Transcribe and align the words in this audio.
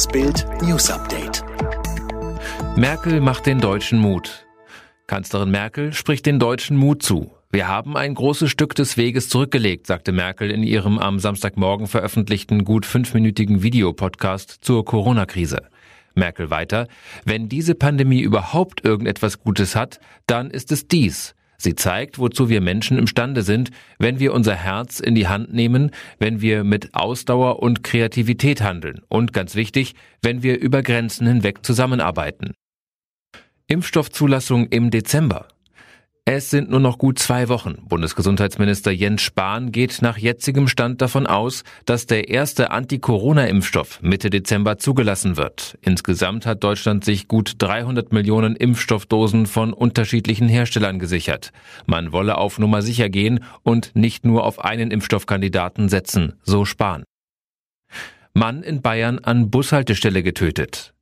Das 0.00 0.08
Bild 0.08 0.46
News 0.62 0.90
Update. 0.90 1.44
Merkel 2.74 3.20
macht 3.20 3.44
den 3.44 3.60
Deutschen 3.60 3.98
Mut. 3.98 4.46
Kanzlerin 5.06 5.50
Merkel 5.50 5.92
spricht 5.92 6.24
den 6.24 6.38
Deutschen 6.38 6.78
Mut 6.78 7.02
zu. 7.02 7.32
Wir 7.52 7.68
haben 7.68 7.98
ein 7.98 8.14
großes 8.14 8.50
Stück 8.50 8.74
des 8.74 8.96
Weges 8.96 9.28
zurückgelegt, 9.28 9.86
sagte 9.86 10.12
Merkel 10.12 10.50
in 10.50 10.62
ihrem 10.62 10.98
am 10.98 11.18
Samstagmorgen 11.18 11.86
veröffentlichten 11.86 12.64
gut 12.64 12.86
fünfminütigen 12.86 13.62
Videopodcast 13.62 14.60
zur 14.62 14.86
Corona-Krise. 14.86 15.68
Merkel 16.14 16.48
weiter, 16.48 16.88
wenn 17.26 17.50
diese 17.50 17.74
Pandemie 17.74 18.22
überhaupt 18.22 18.82
irgendetwas 18.82 19.40
Gutes 19.40 19.76
hat, 19.76 20.00
dann 20.26 20.50
ist 20.50 20.72
es 20.72 20.88
dies. 20.88 21.34
Sie 21.60 21.74
zeigt, 21.74 22.18
wozu 22.18 22.48
wir 22.48 22.62
Menschen 22.62 22.96
imstande 22.96 23.42
sind, 23.42 23.70
wenn 23.98 24.18
wir 24.18 24.32
unser 24.32 24.54
Herz 24.54 24.98
in 24.98 25.14
die 25.14 25.28
Hand 25.28 25.52
nehmen, 25.52 25.90
wenn 26.18 26.40
wir 26.40 26.64
mit 26.64 26.94
Ausdauer 26.94 27.62
und 27.62 27.84
Kreativität 27.84 28.62
handeln 28.62 29.02
und 29.08 29.34
ganz 29.34 29.54
wichtig, 29.54 29.94
wenn 30.22 30.42
wir 30.42 30.58
über 30.58 30.82
Grenzen 30.82 31.26
hinweg 31.26 31.58
zusammenarbeiten. 31.62 32.54
Impfstoffzulassung 33.66 34.68
im 34.68 34.90
Dezember. 34.90 35.48
Es 36.32 36.48
sind 36.48 36.70
nur 36.70 36.78
noch 36.78 36.98
gut 36.98 37.18
zwei 37.18 37.48
Wochen. 37.48 37.78
Bundesgesundheitsminister 37.88 38.92
Jens 38.92 39.20
Spahn 39.20 39.72
geht 39.72 40.00
nach 40.00 40.16
jetzigem 40.16 40.68
Stand 40.68 41.02
davon 41.02 41.26
aus, 41.26 41.64
dass 41.86 42.06
der 42.06 42.28
erste 42.28 42.70
Anti-Corona-Impfstoff 42.70 44.00
Mitte 44.00 44.30
Dezember 44.30 44.78
zugelassen 44.78 45.36
wird. 45.36 45.76
Insgesamt 45.80 46.46
hat 46.46 46.62
Deutschland 46.62 47.04
sich 47.04 47.26
gut 47.26 47.54
300 47.58 48.12
Millionen 48.12 48.54
Impfstoffdosen 48.54 49.46
von 49.46 49.72
unterschiedlichen 49.72 50.48
Herstellern 50.48 51.00
gesichert. 51.00 51.50
Man 51.86 52.12
wolle 52.12 52.38
auf 52.38 52.60
Nummer 52.60 52.80
sicher 52.82 53.08
gehen 53.08 53.42
und 53.64 53.96
nicht 53.96 54.24
nur 54.24 54.44
auf 54.44 54.64
einen 54.64 54.92
Impfstoffkandidaten 54.92 55.88
setzen, 55.88 56.34
so 56.44 56.64
Spahn. 56.64 57.02
Mann 58.34 58.62
in 58.62 58.82
Bayern 58.82 59.18
an 59.18 59.50
Bushaltestelle 59.50 60.22
getötet. 60.22 60.94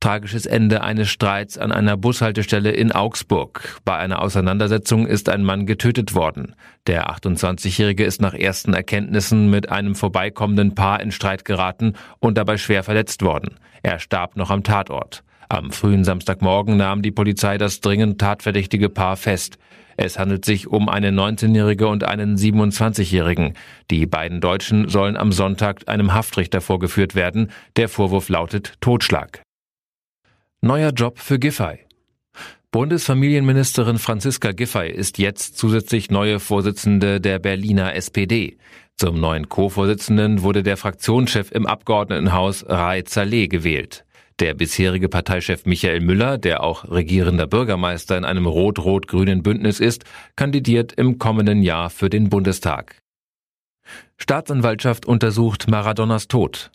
Tragisches 0.00 0.46
Ende 0.46 0.82
eines 0.82 1.08
Streits 1.08 1.58
an 1.58 1.72
einer 1.72 1.96
Bushaltestelle 1.96 2.70
in 2.70 2.92
Augsburg. 2.92 3.80
Bei 3.84 3.96
einer 3.96 4.22
Auseinandersetzung 4.22 5.08
ist 5.08 5.28
ein 5.28 5.42
Mann 5.42 5.66
getötet 5.66 6.14
worden. 6.14 6.54
Der 6.86 7.10
28-Jährige 7.10 8.04
ist 8.04 8.20
nach 8.20 8.32
ersten 8.32 8.74
Erkenntnissen 8.74 9.50
mit 9.50 9.70
einem 9.70 9.96
vorbeikommenden 9.96 10.76
Paar 10.76 11.00
in 11.00 11.10
Streit 11.10 11.44
geraten 11.44 11.94
und 12.20 12.38
dabei 12.38 12.58
schwer 12.58 12.84
verletzt 12.84 13.22
worden. 13.22 13.56
Er 13.82 13.98
starb 13.98 14.36
noch 14.36 14.50
am 14.50 14.62
Tatort. 14.62 15.24
Am 15.48 15.72
frühen 15.72 16.04
Samstagmorgen 16.04 16.76
nahm 16.76 17.02
die 17.02 17.10
Polizei 17.10 17.58
das 17.58 17.80
dringend 17.80 18.20
tatverdächtige 18.20 18.90
Paar 18.90 19.16
fest. 19.16 19.58
Es 19.96 20.16
handelt 20.16 20.44
sich 20.44 20.68
um 20.68 20.88
eine 20.88 21.10
19-Jährige 21.10 21.88
und 21.88 22.04
einen 22.04 22.36
27-Jährigen. 22.36 23.54
Die 23.90 24.06
beiden 24.06 24.40
Deutschen 24.40 24.88
sollen 24.88 25.16
am 25.16 25.32
Sonntag 25.32 25.88
einem 25.88 26.14
Haftrichter 26.14 26.60
vorgeführt 26.60 27.16
werden. 27.16 27.50
Der 27.74 27.88
Vorwurf 27.88 28.28
lautet 28.28 28.74
Totschlag. 28.80 29.42
Neuer 30.60 30.90
Job 30.90 31.20
für 31.20 31.38
Giffey. 31.38 31.78
Bundesfamilienministerin 32.72 33.98
Franziska 33.98 34.50
Giffey 34.50 34.90
ist 34.90 35.18
jetzt 35.18 35.56
zusätzlich 35.56 36.10
neue 36.10 36.40
Vorsitzende 36.40 37.20
der 37.20 37.38
Berliner 37.38 37.94
SPD. 37.94 38.58
Zum 38.96 39.20
neuen 39.20 39.48
Co-Vorsitzenden 39.48 40.42
wurde 40.42 40.64
der 40.64 40.76
Fraktionschef 40.76 41.52
im 41.52 41.64
Abgeordnetenhaus 41.64 42.68
Rai 42.68 43.02
Zaleh 43.02 43.46
gewählt. 43.46 44.04
Der 44.40 44.54
bisherige 44.54 45.08
Parteichef 45.08 45.64
Michael 45.64 46.00
Müller, 46.00 46.38
der 46.38 46.64
auch 46.64 46.90
regierender 46.90 47.46
Bürgermeister 47.46 48.18
in 48.18 48.24
einem 48.24 48.46
rot-rot-grünen 48.46 49.44
Bündnis 49.44 49.78
ist, 49.78 50.06
kandidiert 50.34 50.92
im 50.92 51.20
kommenden 51.20 51.62
Jahr 51.62 51.88
für 51.88 52.10
den 52.10 52.30
Bundestag. 52.30 52.96
Staatsanwaltschaft 54.16 55.06
untersucht 55.06 55.70
Maradonas 55.70 56.26
Tod. 56.26 56.72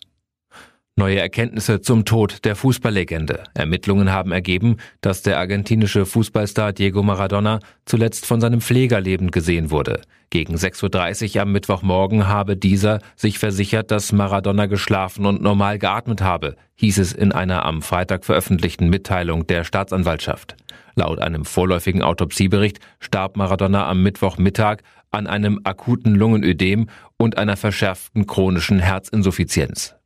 Neue 0.96 1.18
Erkenntnisse 1.18 1.80
zum 1.80 2.04
Tod 2.04 2.44
der 2.44 2.54
Fußballlegende. 2.54 3.42
Ermittlungen 3.54 4.12
haben 4.12 4.30
ergeben, 4.30 4.76
dass 5.00 5.22
der 5.22 5.38
argentinische 5.38 6.06
Fußballstar 6.06 6.72
Diego 6.72 7.02
Maradona 7.02 7.58
zuletzt 7.84 8.26
von 8.26 8.40
seinem 8.40 8.60
Pfleger 8.60 9.00
lebend 9.00 9.32
gesehen 9.32 9.72
wurde. 9.72 10.02
Gegen 10.30 10.54
6.30 10.54 11.34
Uhr 11.34 11.42
am 11.42 11.50
Mittwochmorgen 11.50 12.28
habe 12.28 12.56
dieser 12.56 13.00
sich 13.16 13.40
versichert, 13.40 13.90
dass 13.90 14.12
Maradona 14.12 14.66
geschlafen 14.66 15.26
und 15.26 15.42
normal 15.42 15.80
geatmet 15.80 16.22
habe, 16.22 16.54
hieß 16.76 16.98
es 16.98 17.12
in 17.12 17.32
einer 17.32 17.64
am 17.64 17.82
Freitag 17.82 18.24
veröffentlichten 18.24 18.88
Mitteilung 18.88 19.48
der 19.48 19.64
Staatsanwaltschaft. 19.64 20.54
Laut 20.94 21.18
einem 21.18 21.44
vorläufigen 21.44 22.02
Autopsiebericht 22.02 22.78
starb 23.00 23.36
Maradona 23.36 23.88
am 23.88 24.04
Mittwochmittag 24.04 24.78
an 25.10 25.26
einem 25.26 25.60
akuten 25.64 26.14
Lungenödem 26.14 26.88
und 27.16 27.36
einer 27.36 27.56
verschärften 27.56 28.28
chronischen 28.28 28.78
Herzinsuffizienz. 28.78 29.96